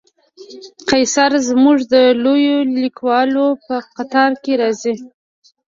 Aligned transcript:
قیصر 0.89 1.31
زموږ 1.49 1.77
د 1.93 1.95
لویو 2.23 2.57
لیکوالو 2.83 3.45
په 3.65 3.75
قطار 3.95 4.31
کې 4.43 4.53
راځي. 4.61 4.93